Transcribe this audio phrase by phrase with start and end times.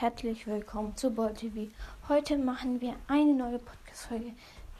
[0.00, 1.70] herzlich willkommen zu Ball TV.
[2.08, 4.32] Heute machen wir eine neue Podcast-Folge.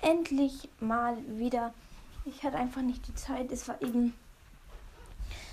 [0.03, 1.73] Endlich mal wieder.
[2.25, 3.53] Ich hatte einfach nicht die Zeit.
[3.53, 4.13] Es war eben,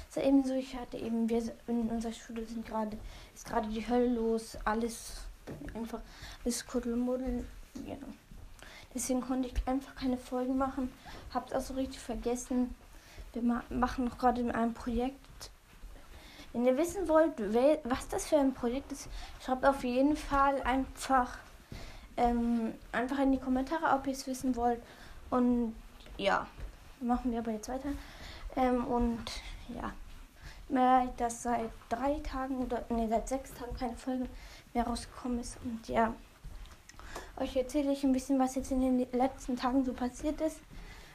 [0.10, 2.98] es war eben so, ich hatte eben, wir in unserer Schule sind gerade,
[3.36, 4.58] ist gerade die Hölle los.
[4.66, 5.26] Alles
[5.76, 6.00] einfach,
[6.44, 7.46] alles Kuddelmuddel.
[7.76, 8.14] Genau.
[8.96, 10.92] Deswegen konnte ich einfach keine Folgen machen.
[11.34, 12.74] Hab's auch so richtig vergessen.
[13.34, 15.52] Wir machen noch gerade in einem Projekt
[16.54, 17.34] wenn ihr wissen wollt,
[17.84, 19.08] was das für ein Projekt ist,
[19.44, 21.38] schreibt auf jeden Fall einfach,
[22.18, 24.82] ähm, einfach in die Kommentare, ob ihr es wissen wollt.
[25.30, 25.76] Und
[26.18, 26.48] ja,
[27.00, 27.90] machen wir aber jetzt weiter.
[28.56, 29.24] Ähm, und
[29.70, 29.94] ja,
[30.70, 34.28] leid, dass seit drei Tagen oder nee, seit sechs Tagen keine Folge
[34.74, 35.58] mehr rausgekommen ist.
[35.64, 36.14] Und ja,
[37.38, 40.60] euch erzähle ich ein bisschen, was jetzt in den letzten Tagen so passiert ist.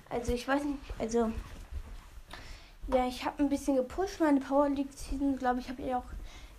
[0.09, 1.31] Also ich weiß nicht, also
[2.89, 4.21] ja, ich habe ein bisschen gepusht.
[4.21, 6.05] Meine Power League Season, glaube ich, habe ich auch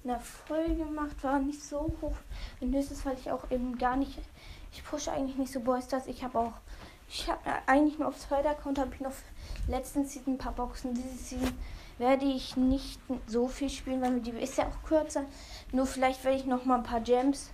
[0.03, 1.15] in der Folge gemacht.
[1.23, 2.15] War nicht so hoch.
[2.59, 4.19] Und höchstens, weil ich auch eben gar nicht.
[4.73, 6.07] Ich pushe eigentlich nicht so Boys das.
[6.07, 6.53] Ich habe auch.
[7.09, 9.13] Ich habe eigentlich nur auf zweiter Account habe ich noch
[9.69, 10.93] letzten Season ein paar Boxen.
[10.93, 11.53] Diese Season
[11.97, 15.23] werde ich nicht so viel spielen, weil die ist ja auch kürzer.
[15.71, 17.51] Nur vielleicht werde ich noch mal ein paar Gems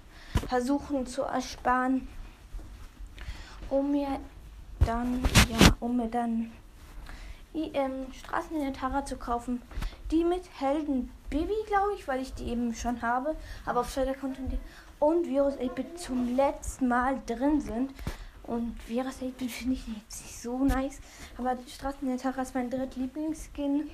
[0.48, 2.08] versuchen zu ersparen,
[3.70, 4.20] um mir
[4.80, 6.52] dann ja, um mir dann
[7.54, 9.62] ähm, Straßen in der Tara zu kaufen.
[10.12, 13.36] Die mit Helden Bibi, glaube ich, weil ich die eben schon habe.
[13.66, 14.56] Aber auf Shadow Content
[15.00, 17.92] und Virus 8-Bit zum letzten Mal drin sind.
[18.44, 21.00] Und Virus 8-Bit finde ich jetzt nicht so nice.
[21.38, 23.90] Aber Straßen in der Tara ist mein drittlieblingsskin.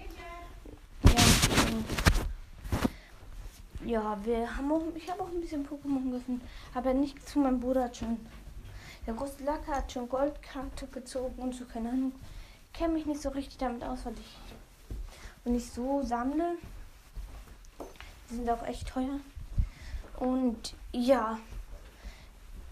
[1.04, 1.12] Ja,
[3.86, 6.42] ja, wir haben auch, ich habe auch ein bisschen Pokémon gefunden.
[6.74, 8.18] Aber nicht zu meinem Bruder schon.
[9.08, 12.12] Der große Lacker hat schon Goldkarte gezogen und so, keine Ahnung
[12.80, 14.38] kenne mich nicht so richtig damit aus, weil ich
[15.44, 16.56] und ich so sammle.
[18.29, 19.19] Die sind auch echt teuer.
[20.17, 21.39] Und ja,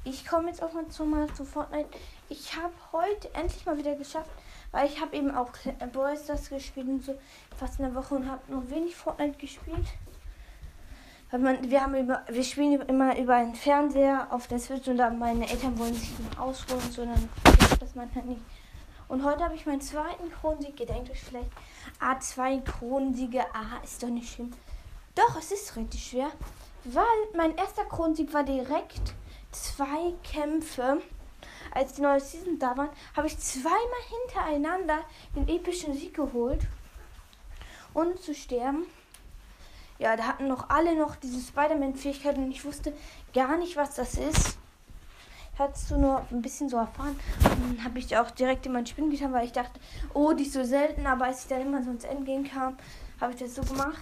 [0.05, 1.89] ich komme jetzt auch mal zu, mal zu Fortnite.
[2.29, 4.29] Ich habe heute endlich mal wieder geschafft,
[4.71, 5.49] weil ich habe eben auch
[5.91, 7.17] Boys das gespielt und so
[7.57, 9.87] fast eine Woche und habe noch wenig Fortnite gespielt.
[11.31, 14.97] Weil man, wir haben über, wir spielen immer über einen Fernseher auf der Switch und
[14.97, 17.27] dann meine Eltern wollen sich nicht ausruhen, sondern
[17.79, 18.41] das man halt nicht.
[19.07, 20.79] Und heute habe ich meinen zweiten Kronensieg.
[20.79, 21.49] Ihr denkt euch vielleicht,
[21.99, 24.51] A2 Kronensiege, ah, ist doch nicht schlimm.
[25.15, 26.29] Doch, es ist richtig schwer.
[26.83, 27.03] Weil
[27.35, 29.13] mein erster Kronensieg war direkt
[29.51, 31.01] zwei Kämpfe.
[31.71, 33.79] Als die neue Season da waren, habe ich zweimal
[34.09, 34.99] hintereinander
[35.35, 36.61] den epischen Sieg geholt.
[37.93, 38.85] Ohne zu sterben.
[39.99, 42.93] Ja, da hatten noch alle noch diese Spider-Man-Fähigkeit und ich wusste
[43.33, 44.57] gar nicht, was das ist
[45.57, 47.19] hast du nur ein bisschen so erfahren.
[47.41, 49.79] dann habe ich auch direkt in mein Spinnen getan, weil ich dachte,
[50.13, 51.05] oh, die ist so selten.
[51.07, 52.77] Aber als ich dann immer so ins Endgame kam,
[53.19, 53.97] habe ich das so gemacht.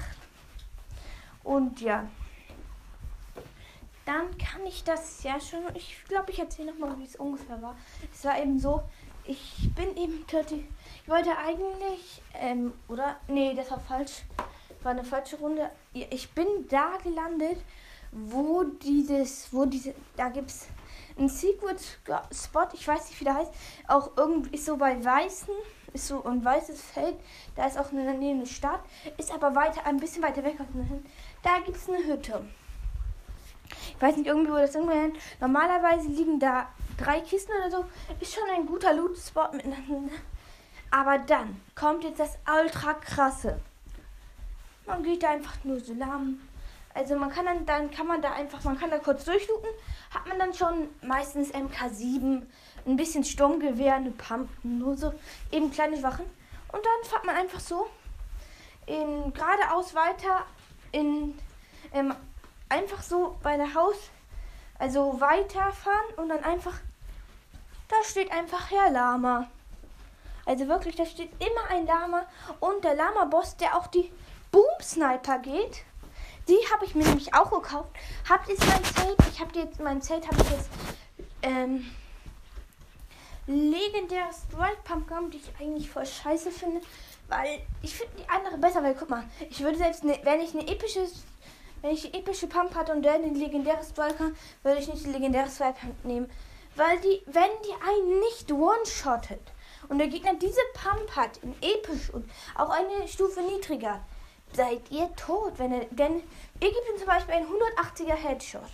[1.44, 2.08] Und ja.
[4.06, 5.64] Dann kann ich das ja schon.
[5.74, 7.76] Ich glaube, ich erzähle nochmal, wie es ungefähr war.
[8.14, 8.84] Es war eben so,
[9.24, 10.64] ich bin eben 30.
[11.04, 13.16] Ich wollte eigentlich, ähm, oder?
[13.28, 14.24] Nee, das war falsch.
[14.84, 15.72] War eine falsche Runde.
[15.94, 17.58] Ich bin da gelandet,
[18.12, 20.68] wo dieses, wo diese, da gibt es
[21.18, 21.80] ein Secret
[22.32, 23.54] Spot, ich weiß nicht, wie der heißt,
[23.88, 25.54] auch irgendwie ist so bei Weißen,
[25.94, 27.16] ist so ein weißes Feld,
[27.56, 28.82] da ist auch eine, eine Stadt,
[29.18, 30.58] ist aber weiter, ein bisschen weiter weg.
[31.42, 32.46] Da gibt es eine Hütte.
[33.96, 36.68] Ich weiß nicht, irgendwie, wo das irgendwo Normalerweise liegen da
[36.98, 37.86] drei Kisten oder so.
[38.20, 40.14] Ist schon ein guter Loot-Spot miteinander.
[40.92, 43.60] Aber dann kommt jetzt das ultra krasse.
[44.86, 46.40] Man geht da einfach nur so lang
[46.96, 49.70] also man kann dann, dann kann man da einfach, man kann da kurz durchlooten,
[50.12, 52.42] hat man dann schon meistens MK7,
[52.86, 55.14] ein bisschen Sturmgewehr, eine Pump, nur so
[55.52, 56.26] eben kleine Wachen.
[56.72, 57.88] Und dann fährt man einfach so
[58.86, 60.46] in, geradeaus weiter
[60.94, 61.38] in
[61.94, 62.16] ähm,
[62.70, 63.98] einfach so bei der Haus,
[64.80, 66.76] also weiterfahren und dann einfach,
[67.90, 69.48] da steht einfach Herr Lama.
[70.46, 72.26] Also wirklich, da steht immer ein Lama
[72.62, 74.12] und der Lama-Boss, der auch die
[74.52, 75.84] Boom-Sniper geht.
[76.48, 77.90] Die habe ich mir nämlich auch gekauft.
[78.30, 79.18] Habt ihr mein Zelt?
[79.32, 80.70] Ich habe jetzt mein Zelt habe ich jetzt
[81.42, 81.86] ähm,
[83.48, 86.82] legendäre Strike Pumpgun, die ich eigentlich voll scheiße finde,
[87.28, 90.54] weil ich finde die andere besser, weil guck mal, ich würde selbst ne, wenn ich
[90.54, 91.08] eine epische
[91.82, 94.32] wenn ich eine epische Pump hatte und der eine legendäre Striker,
[94.64, 96.30] würde ich nicht die legendäre Striker nehmen,
[96.76, 99.42] weil die wenn die einen nicht one-shottet
[99.90, 104.04] und der Gegner diese Pump hat in episch und auch eine Stufe niedriger,
[104.56, 105.54] seid ihr tot.
[105.58, 106.16] Wenn er, denn
[106.60, 108.70] ihr gebt ihm zum Beispiel einen 180er Headshot.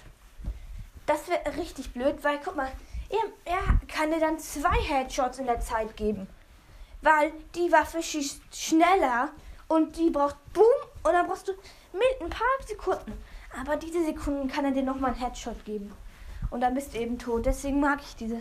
[1.06, 2.72] Das wäre richtig blöd, weil guck mal,
[3.10, 6.28] er, er kann dir dann zwei Headshots in der Zeit geben.
[7.02, 9.30] Weil die Waffe schießt schneller
[9.68, 10.66] und die braucht Boom
[11.04, 11.54] und dann brauchst du
[11.94, 13.14] mit ein paar Sekunden
[13.60, 15.92] Aber diese Sekunden kann er dir nochmal einen Headshot geben.
[16.52, 17.46] Und dann bist du eben tot.
[17.46, 18.40] Deswegen mag ich diese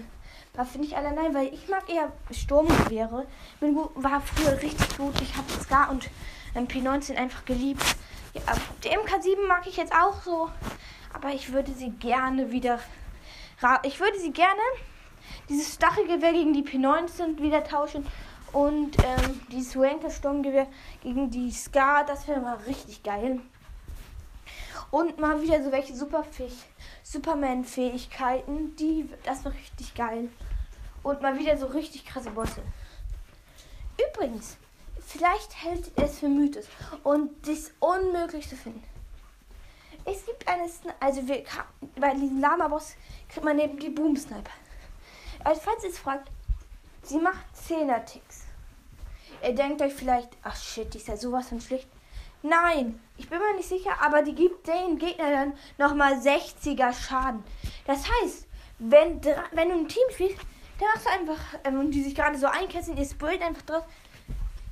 [0.54, 3.26] Waffe nicht allein, weil ich mag eher Sturmgewehre.
[3.60, 5.20] Bin gut, war früher richtig gut.
[5.22, 6.10] Ich habe Scar und
[6.54, 7.84] MP19 einfach geliebt.
[8.34, 8.42] Ja,
[8.84, 10.50] die MK7 mag ich jetzt auch so.
[11.12, 12.78] Aber ich würde sie gerne wieder.
[13.82, 14.60] Ich würde sie gerne
[15.48, 18.06] dieses Stachelgewehr gegen die P19 wieder tauschen.
[18.52, 20.66] Und ähm, dieses Wanker Sturmgewehr
[21.02, 22.04] gegen die Scar.
[22.04, 23.40] Das wäre mal richtig geil.
[24.90, 25.94] Und mal wieder so welche
[27.04, 28.74] Superman-Fähigkeiten.
[28.76, 30.30] Die, das war richtig geil.
[31.02, 32.62] Und mal wieder so richtig krasse Bosse.
[34.12, 34.58] Übrigens,
[35.06, 36.66] vielleicht hält es für Mythos.
[37.02, 38.84] Und das unmöglich zu finden.
[40.04, 40.68] Es gibt eine,
[40.98, 41.44] also wir,
[41.96, 42.94] bei diesem Lama-Boss
[43.28, 44.50] kriegt man eben die Boom-Sniper.
[45.44, 46.30] Also falls ihr es fragt,
[47.02, 48.44] sie macht 10er Ticks.
[49.42, 51.88] Ihr denkt euch vielleicht, ach shit, die ist ja sowas von schlecht.
[52.42, 57.44] Nein, ich bin mir nicht sicher, aber die gibt den Gegner dann nochmal 60er Schaden.
[57.86, 58.46] Das heißt,
[58.78, 59.22] wenn,
[59.52, 60.38] wenn du ein Team spielst,
[60.78, 63.84] dann machst du einfach, ähm, die sich gerade so einkesseln, ihr sprayt einfach drauf,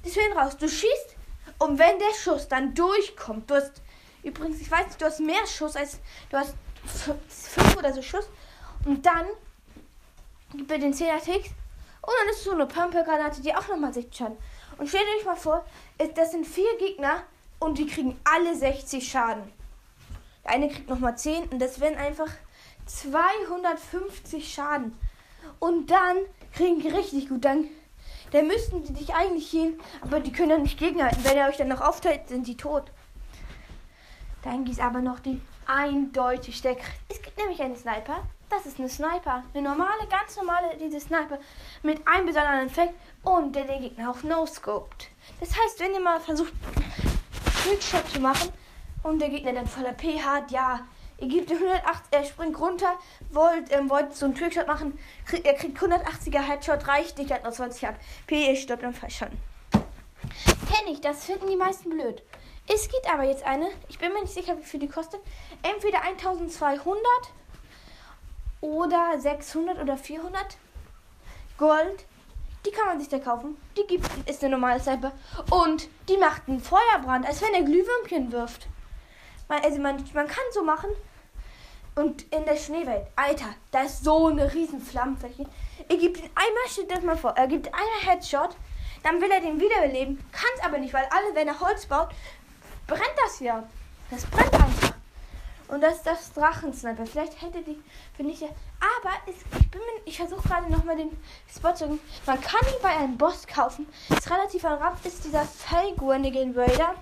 [0.08, 0.56] das Film raus.
[0.56, 1.16] Du schießt
[1.58, 3.82] und wenn der Schuss dann durchkommt, du hast,
[4.22, 5.98] übrigens, ich weiß nicht, du hast mehr Schuss als,
[6.30, 6.54] du hast
[7.28, 8.28] fünf oder so Schuss
[8.84, 9.26] und dann
[10.54, 11.50] gibt er den 10er Ticks
[12.02, 14.36] und dann ist so eine Pumper-Granate, die auch nochmal 60 Schaden.
[14.78, 15.64] Und stellt euch mal vor,
[16.14, 17.24] das sind vier Gegner,
[17.58, 19.52] und die kriegen alle 60 Schaden.
[20.44, 22.30] Der eine kriegt nochmal 10 und das wären einfach
[22.86, 24.98] 250 Schaden.
[25.58, 26.18] Und dann
[26.52, 27.44] kriegen die richtig gut.
[27.44, 27.68] Dann,
[28.32, 31.24] dann müssten die dich eigentlich hin, aber die können ja nicht gegenhalten.
[31.24, 32.84] Wenn er euch dann noch aufteilt, sind die tot.
[34.42, 36.86] Dann gibt es aber noch die eindeutig stärkere.
[37.08, 38.22] Es gibt nämlich einen Sniper.
[38.48, 39.42] Das ist eine Sniper.
[39.52, 41.38] Eine normale, ganz normale, diese Sniper.
[41.82, 45.10] Mit einem besonderen Effekt und der den Gegner auch no-scoped.
[45.40, 46.52] Das heißt, wenn ihr mal versucht,
[47.62, 48.50] Trickshot zu machen
[49.02, 50.80] und der Gegner dann voller P hat, ja,
[51.18, 52.94] ihr gebt 108, er springt runter,
[53.30, 57.44] wollt, ähm, wollt so einen Trickshot machen, krieg, er kriegt 180er Headshot, reicht nicht, hat
[57.44, 59.38] noch 20 hat P, ihr stirbt am Fallschaden.
[59.80, 62.22] Kenne ich, das finden die meisten blöd.
[62.66, 65.20] Es gibt aber jetzt eine, ich bin mir nicht sicher, wie viel die kostet,
[65.62, 67.00] entweder 1200
[68.60, 70.58] oder 600 oder 400
[71.56, 72.04] Gold
[72.66, 73.56] die kann man sich da kaufen.
[73.76, 75.12] Die gibt, ist eine normale Sniper.
[75.50, 78.66] Und die macht einen Feuerbrand, als wenn er Glühwürmchen wirft.
[79.48, 80.90] Man, also man, man kann so machen.
[81.98, 85.44] Und in der Schneewelt, Alter, da ist so eine riesen Flammenfläche.
[85.88, 88.50] Er gibt ihn einmal, steht das mal vor, er gibt einen Headshot,
[89.02, 92.10] dann will er den wiederbeleben, kann es aber nicht, weil alle, wenn er Holz baut,
[92.86, 93.68] brennt das ja.
[94.12, 94.92] Das brennt einfach.
[95.66, 97.04] Und das ist das Drachensniper.
[97.04, 97.82] Vielleicht hätte die,
[98.16, 98.48] finde ich ja.
[99.00, 99.34] Aber es,
[100.04, 101.10] ich ich versuche gerade nochmal den
[101.52, 101.98] Spot zu.
[102.26, 103.88] Man kann ihn bei einem Boss kaufen.
[104.08, 106.94] Ist relativ am ist dieser Felgurnigan Raider.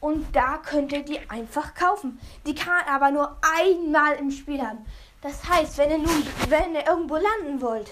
[0.00, 2.18] Und da könnt ihr die einfach kaufen.
[2.46, 4.84] Die kann man aber nur einmal im Spiel haben.
[5.20, 7.90] Das heißt, wenn ihr nun, wenn ihr irgendwo landen wollt,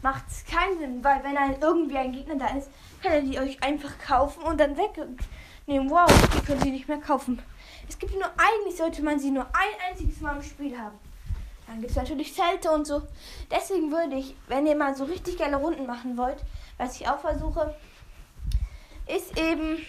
[0.00, 2.70] macht es keinen Sinn, weil wenn ein, irgendwie ein Gegner da ist,
[3.02, 5.90] kann ihr die euch einfach kaufen und dann wegnehmen.
[5.90, 7.42] Wow, die können sie nicht mehr kaufen.
[7.88, 10.96] Es gibt nur, eigentlich sollte man sie nur ein einziges Mal im Spiel haben.
[11.66, 13.02] Dann gibt es natürlich Zelte und so.
[13.50, 16.38] Deswegen würde ich, wenn ihr mal so richtig geile Runden machen wollt,
[16.78, 17.74] was ich auch versuche,
[19.06, 19.84] ist eben.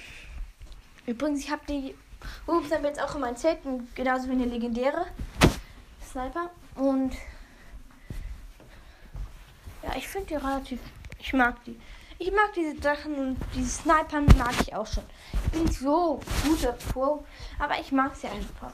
[1.07, 1.95] Übrigens, ich habe die
[2.45, 5.05] Ups jetzt auch in meinen Zelten, genauso wie eine legendäre
[6.05, 6.51] Sniper.
[6.75, 7.13] Und
[9.83, 10.81] ja, ich finde die relativ.
[11.17, 11.79] Ich mag die.
[12.19, 15.03] Ich mag diese Sachen und diese Snipern mag ich auch schon.
[15.45, 17.23] Ich bin so guter Pro,
[17.57, 18.73] aber ich mag sie einfach.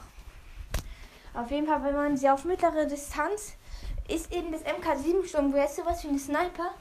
[1.34, 3.52] Auf jeden Fall, wenn man sie auf mittlere Distanz
[4.08, 6.74] ist eben das MK7 Sturmgewehr sowas wie ein Sniper.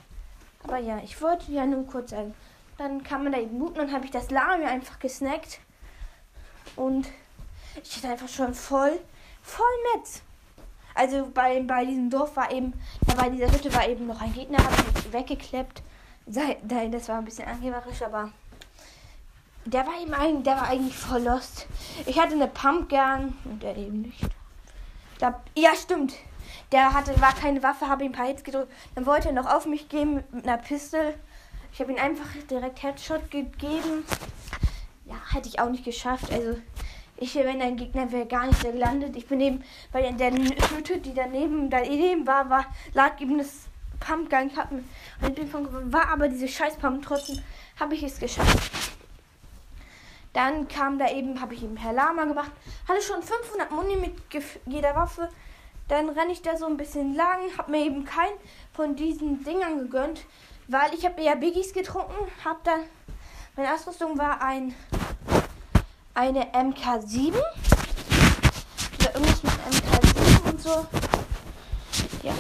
[0.64, 2.34] Aber ja, ich wollte ja nur kurz sagen.
[2.78, 5.60] Dann kann man da eben booten und habe ich das Lama einfach gesnackt.
[6.76, 7.08] Und
[7.84, 9.00] ich hatte einfach schon voll,
[9.42, 9.66] voll
[9.96, 10.22] nett.
[10.96, 12.74] Also bei, bei diesem Dorf war eben,
[13.08, 15.82] da bei dieser Hütte war eben noch ein Gegner, habe ich weggekleppt.
[16.26, 18.32] Das war ein bisschen angeberisch, aber
[19.66, 21.68] der war eben eigentlich, der war eigentlich voll lost.
[22.06, 24.24] Ich hatte eine Pumpgun und der eben nicht.
[25.20, 26.14] Da, ja, stimmt.
[26.72, 28.72] Der hatte, war keine Waffe, habe ihm ein paar Hits gedrückt.
[28.96, 31.16] Dann wollte er noch auf mich gehen mit einer Pistole.
[31.74, 34.06] Ich habe ihm einfach direkt Headshot gegeben.
[35.06, 36.32] Ja, hätte ich auch nicht geschafft.
[36.32, 36.60] Also,
[37.18, 39.16] ich, wenn ein Gegner wäre, gar nicht gelandet.
[39.16, 43.68] Ich bin eben bei der Hütte, die daneben, daneben war, war, lag eben das
[44.00, 44.52] Pumpgun.
[44.52, 44.84] Ich habe
[45.22, 47.04] und bin von war aber diese scheiß Pump.
[47.06, 47.40] Trotzdem
[47.80, 48.72] habe ich es geschafft.
[50.34, 52.52] Dann kam da eben, habe ich eben Herr Lama gemacht.
[52.88, 54.14] Hatte schon 500 Muni mit
[54.68, 55.28] jeder Waffe.
[55.88, 57.40] Dann renne ich da so ein bisschen lang.
[57.58, 58.38] Habe mir eben keinen
[58.74, 60.26] von diesen Dingern gegönnt.
[60.68, 62.32] Weil ich habe ja Biggies getrunken.
[62.44, 62.82] Habe dann,
[63.56, 64.74] meine Ausrüstung war ein
[66.14, 67.34] eine MK7.
[69.00, 70.86] Oder irgendwas mit MK7 und so.
[72.22, 72.34] Ja.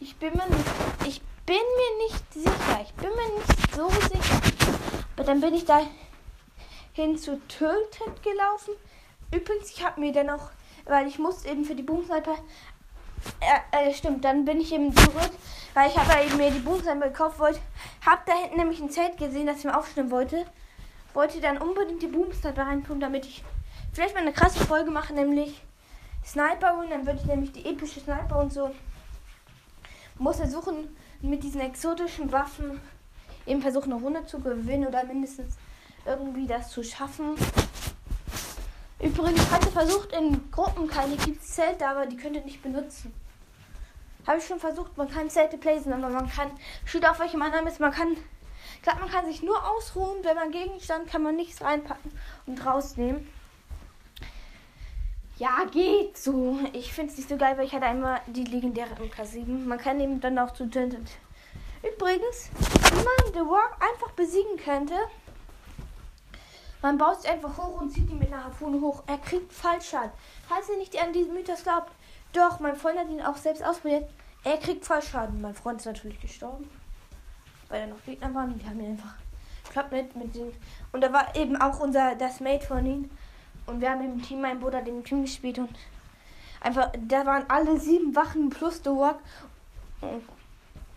[0.00, 0.66] Ich bin mir nicht,
[1.06, 2.80] ich bin mir nicht sicher.
[2.82, 4.40] Ich bin mir nicht so sicher.
[5.16, 5.82] Aber dann bin ich da
[6.92, 8.74] hin zu Tilted gelaufen.
[9.30, 10.50] Übrigens, ich habe mir dann auch,
[10.86, 12.36] weil ich muss eben für die Boomsniper
[13.40, 15.30] äh, äh, stimmt, dann bin ich eben zurück,
[15.74, 17.60] weil ich habe eben mir die Boomsniper gekauft wollte.
[18.04, 20.44] Hab da hinten nämlich ein Zelt gesehen, das ich mir aufstellen wollte.
[21.12, 23.44] Wollte dann unbedingt die Boomsniper reinpumpen, damit ich
[23.92, 25.62] vielleicht mal eine krasse Folge mache, nämlich
[26.24, 26.90] Sniper holen.
[26.90, 28.70] Dann würde ich nämlich die epische Sniper und so.
[30.18, 32.80] Muss versuchen, mit diesen exotischen Waffen
[33.46, 35.56] eben versuchen, eine Runde zu gewinnen oder mindestens
[36.06, 37.34] irgendwie das zu schaffen.
[39.04, 43.12] Übrigens, hatte versucht, in Gruppen keine gibt es Zelte, aber die könnt ihr nicht benutzen.
[44.26, 46.50] Habe ich schon versucht, man kann Zelte placen, aber man kann,
[46.86, 48.16] steht auf welchem Namen ist, man kann,
[48.80, 52.12] glaube man kann sich nur ausruhen, wenn man Gegenstand kann man nichts reinpacken
[52.46, 53.28] und rausnehmen.
[55.36, 56.58] Ja, geht so.
[56.72, 59.66] Ich finde es nicht so geil, weil ich hatte einmal die legendäre MK7.
[59.66, 61.10] Man kann eben dann auch zu Tinted.
[61.82, 64.94] Übrigens, wie man The Walk einfach besiegen könnte,
[66.84, 69.02] man baut sich einfach hoch und zieht ihn mit einer Harpune hoch.
[69.06, 70.10] Er kriegt Fallschaden.
[70.46, 71.90] Falls ihr nicht an diesen Mythos glaubt,
[72.34, 74.06] doch, mein Freund hat ihn auch selbst ausprobiert.
[74.44, 75.40] Er kriegt Fallschaden.
[75.40, 76.68] Mein Freund ist natürlich gestorben.
[77.70, 78.58] Weil da noch Gegner waren.
[78.58, 79.14] Die haben ihn einfach
[79.70, 80.52] klappt mit, mit den.
[80.92, 83.10] Und da war eben auch unser, das Mate von ihm.
[83.64, 85.70] Und wir haben im Team, mein Bruder, den Team gespielt und
[86.60, 89.20] einfach, da waren alle sieben Wachen plus The Walk.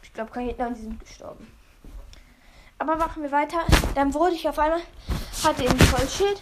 [0.04, 1.48] Ich glaube, kein Gegner und die sind gestorben.
[2.78, 3.60] Aber machen wir weiter.
[3.96, 4.82] Dann wurde ich auf einmal,
[5.44, 6.42] hatte eben Vollschild.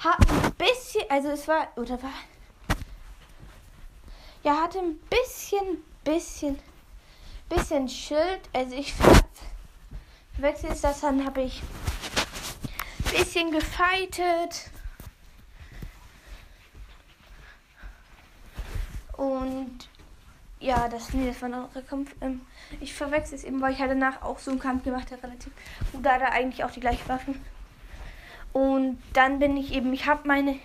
[0.00, 2.12] Hat ein bisschen, also es war, oder war,
[4.42, 6.58] ja, hatte ein bisschen, bisschen,
[7.48, 8.40] bisschen Schild.
[8.52, 8.92] Also ich
[10.34, 14.70] verwechsel jetzt das, dann habe ich ein bisschen gefeitet.
[19.16, 19.88] Und
[20.58, 22.14] ja, das, nee, das war ein anderer Kampf.
[22.20, 22.40] Ähm,
[22.80, 25.52] ich verwechsel es eben, weil ich halt danach auch so einen Kampf gemacht habe, relativ.
[25.92, 27.40] Und da hat eigentlich auch die gleichen Waffen.
[28.52, 30.58] Und dann bin ich eben, ich habe meine,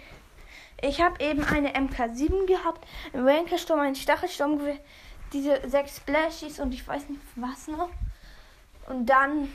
[0.81, 4.59] ich habe eben eine MK7 gehabt, einen Rankersturm, einen Stachelsturm,
[5.33, 7.89] diese sechs Splashies und ich weiß nicht was noch.
[8.87, 9.49] Und dann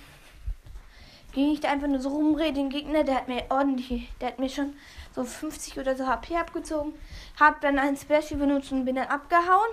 [1.32, 4.38] ging ich da einfach nur so rumreden, den Gegner, der hat mir ordentlich, der hat
[4.38, 4.74] mir schon
[5.14, 6.92] so 50 oder so HP abgezogen,
[7.40, 9.70] hab dann einen Splashy benutzt und bin dann abgehauen.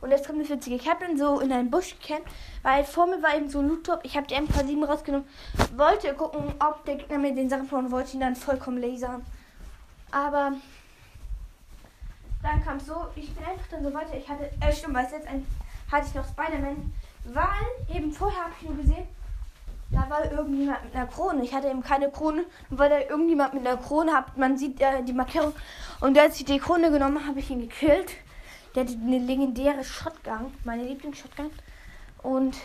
[0.00, 0.76] Und jetzt kommt das Witzige.
[0.76, 3.68] Ich habe dann so in einen Busch gekämpft, weil vor mir war eben so ein
[3.68, 4.00] Loot-Top.
[4.04, 5.26] Ich habe die MK7 rausgenommen,
[5.76, 9.24] wollte gucken, ob der Gegner mir den Sachen von wollte ihn dann vollkommen lasern.
[10.10, 10.52] Aber
[12.42, 14.16] dann kam es so, ich bin einfach dann so weiter.
[14.16, 15.46] Ich hatte, äh, stimmt, weil jetzt ein,
[15.90, 16.92] hatte ich noch Spider-Man,
[17.24, 19.06] weil eben vorher habe ich nur gesehen,
[19.90, 21.42] da war irgendjemand mit einer Krone.
[21.42, 22.44] Ich hatte eben keine Krone.
[22.70, 25.54] Und weil da irgendjemand mit einer Krone hat, man sieht äh, die Markierung.
[26.00, 28.12] Und als ich die Krone genommen habe, ich ihn gekillt.
[28.74, 31.50] Der hat eine legendäre Shotgun, meine Lieblings-Shotgun.
[32.22, 32.56] Und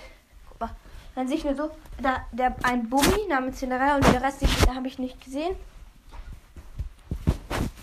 [0.50, 0.76] guck mal,
[1.16, 4.88] dann sehe ich nur so, da der ein Bummi namens Cinderella und der Rest habe
[4.88, 5.56] ich nicht gesehen.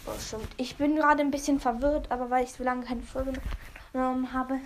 [0.06, 0.48] Oh, stimmt.
[0.56, 3.32] Ich bin gerade ein bisschen verwirrt, aber weil ich so lange keine Folge
[3.92, 4.58] genommen habe.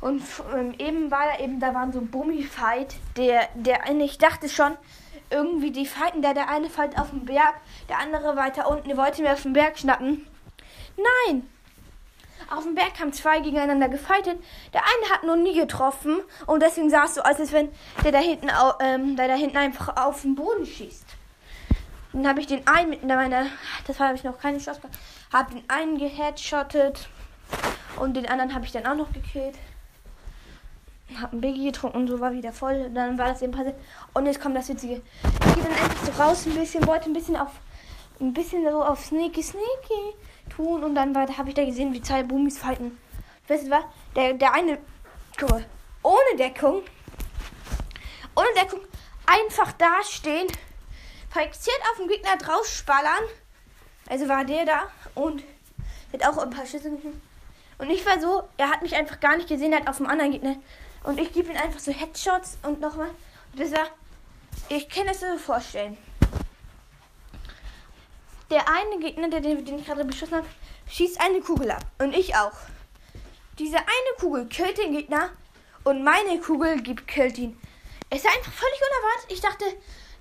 [0.00, 0.22] Und
[0.54, 4.76] ähm, eben war da eben, da war so Bummi-Fight, der, der eine, ich dachte schon,
[5.30, 7.54] irgendwie die fighten da, der eine fight auf dem Berg,
[7.88, 10.26] der andere weiter unten, der wollte mir auf den Berg schnappen.
[10.96, 11.48] Nein!
[12.50, 14.42] Auf dem Berg haben zwei gegeneinander gefightet.
[14.72, 17.68] Der eine hat nur nie getroffen und deswegen sah es so aus, als wenn
[18.04, 18.48] der da hinten,
[18.80, 21.04] ähm, der da hinten einfach auf den Boden schießt.
[22.14, 23.46] Dann habe ich den einen mit meiner,
[23.86, 24.98] das war habe ich noch keine Chance gehabt,
[25.32, 27.08] habe den einen geheadshottet
[28.00, 29.56] und den anderen habe ich dann auch noch gekillt
[31.20, 32.90] hab ein Biggie getrunken und so war wieder voll.
[32.90, 33.76] Dann war das eben passiert.
[34.14, 35.00] Und jetzt kommt das Witzige.
[35.24, 37.52] Ich gehe dann einfach so raus ein bisschen, wollte ein bisschen auf
[38.20, 40.16] ein bisschen so auf Sneaky Sneaky
[40.48, 42.98] tun und dann habe ich da gesehen, wie zwei Boomies fighten.
[43.46, 43.84] Weißt du was?
[44.14, 44.78] Der, der eine,
[45.38, 45.64] guck mal,
[46.02, 46.82] ohne Deckung,
[48.34, 48.80] ohne Deckung,
[49.26, 50.48] einfach dastehen,
[51.30, 53.24] fixiert auf den Gegner draufspallern.
[54.08, 54.82] Also war der da
[55.14, 55.42] und
[56.12, 56.90] hat auch ein paar Schüsse
[57.78, 60.32] Und ich war so, er hat mich einfach gar nicht gesehen, hat auf dem anderen
[60.32, 60.56] Gegner
[61.04, 63.10] und ich gebe ihm einfach so Headshots und nochmal.
[63.52, 63.86] Und das war,
[64.68, 65.96] ich kann es so vorstellen.
[68.50, 70.46] Der eine Gegner, der, den ich gerade beschossen habe,
[70.90, 71.84] schießt eine Kugel ab.
[71.98, 72.52] Und ich auch.
[73.58, 75.30] Diese eine Kugel killt den Gegner
[75.84, 77.58] und meine Kugel gibt, killt ihn.
[78.10, 79.32] Es war einfach völlig unerwartet.
[79.32, 79.64] Ich dachte,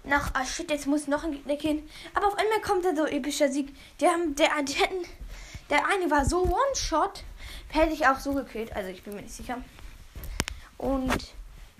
[0.03, 1.89] nach, ah shit, jetzt muss noch ein Gegner killen.
[2.13, 3.75] Aber auf einmal kommt da so epischer Sieg.
[4.01, 5.05] Die haben, der, die hätten,
[5.69, 7.23] der eine war so One-Shot,
[7.69, 8.75] hätte ich auch so gekillt.
[8.75, 9.61] Also ich bin mir nicht sicher.
[10.77, 11.33] Und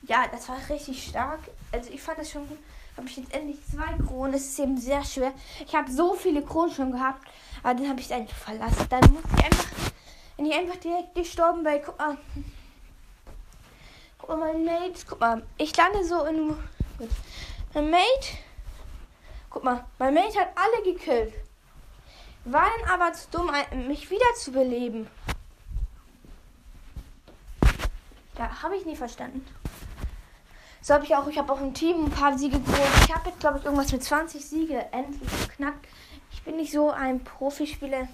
[0.04, 1.40] ja, das war richtig stark.
[1.72, 2.48] Also ich fand das schon
[2.98, 4.34] habe ich jetzt endlich zwei Kronen.
[4.34, 5.34] Es ist eben sehr schwer.
[5.66, 7.28] Ich habe so viele Kronen schon gehabt,
[7.64, 8.88] aber dann habe ich es einfach verlassen.
[8.90, 9.68] Dann muss ich einfach,
[10.36, 12.18] wenn ich einfach direkt gestorben wäre, guck mal.
[14.18, 16.48] Guck mal, mein Mate, guck mal, ich lande so in.
[16.98, 17.10] Gut.
[17.74, 18.38] Mein Mate,
[19.50, 21.34] guck mal, mein Mate hat alle gekillt.
[22.46, 23.52] War dann aber zu dumm,
[23.88, 25.08] mich wieder zu beleben.
[28.38, 29.46] Ja, habe ich nie verstanden.
[30.82, 32.90] So habe ich auch, ich habe auch im Team ein paar Siege geholt.
[33.04, 35.86] Ich habe jetzt, glaube ich, irgendwas mit 20 Siege endlich geknackt.
[36.32, 38.08] Ich bin nicht so ein Profispieler.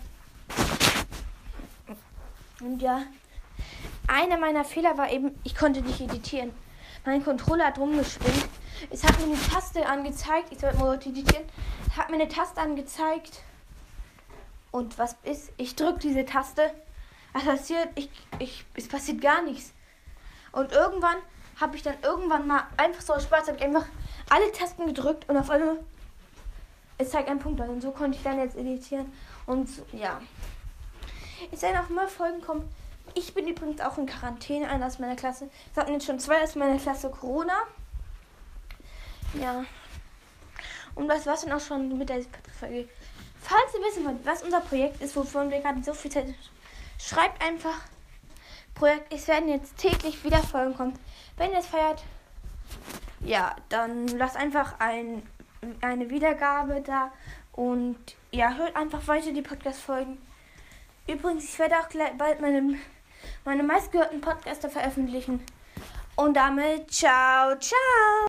[2.62, 3.04] Und ja,
[4.08, 6.52] einer meiner Fehler war eben, ich konnte nicht editieren.
[7.06, 8.48] Mein Controller hat rumgespinnt.
[8.90, 10.48] Es hat mir eine Taste angezeigt.
[10.52, 11.44] Ich sollte mal editieren.
[11.88, 13.44] Es hat mir eine Taste angezeigt.
[14.72, 15.52] Und was ist?
[15.58, 16.72] Ich drücke diese Taste.
[17.34, 17.90] Was passiert?
[17.96, 19.74] Ich, ich, es passiert gar nichts.
[20.52, 21.18] Und irgendwann
[21.60, 23.86] habe ich dann irgendwann mal einfach so aus Spaß, habe ich einfach
[24.30, 25.78] alle Tasten gedrückt und auf einmal
[26.98, 27.70] es zeigt einen Punkt an.
[27.70, 29.12] Und so konnte ich dann jetzt editieren.
[29.46, 30.22] Und ja.
[31.52, 32.70] Es werden auch mehr Folgen kommen.
[33.16, 35.50] Ich bin übrigens auch in Quarantäne, einer aus meiner Klasse.
[35.72, 37.54] Es hatten jetzt schon zwei aus meiner Klasse Corona.
[39.34, 39.66] Ja.
[40.96, 42.22] Und das war's dann auch schon mit der
[42.60, 42.88] Folge.
[43.42, 46.34] Falls ihr wissen wollt, was unser Projekt ist, wovon wir gerade so viel Zeit
[46.98, 47.76] schreibt einfach
[48.74, 49.14] Projekt.
[49.14, 50.94] Es werden jetzt täglich wieder Folgen kommen.
[51.38, 52.04] Wenn ihr es feiert,
[53.22, 55.24] ja, dann lasst einfach ein,
[55.82, 57.12] eine Wiedergabe da
[57.54, 57.98] und
[58.32, 60.18] ja, hört einfach weiter die Podcast-Folgen.
[61.08, 61.88] Übrigens, ich werde auch
[62.18, 62.78] bald meine,
[63.46, 65.44] meine meistgehörten Podcaster veröffentlichen.
[66.16, 68.14] Und damit ciao, ciao.